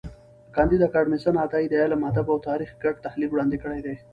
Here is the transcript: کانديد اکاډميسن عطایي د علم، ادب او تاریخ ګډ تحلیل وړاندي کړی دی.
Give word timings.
کانديد 0.55 0.81
اکاډميسن 0.87 1.35
عطایي 1.45 1.67
د 1.69 1.73
علم، 1.83 2.01
ادب 2.09 2.27
او 2.33 2.37
تاریخ 2.49 2.69
ګډ 2.83 2.95
تحلیل 3.05 3.29
وړاندي 3.31 3.57
کړی 3.63 3.79
دی. 3.85 3.95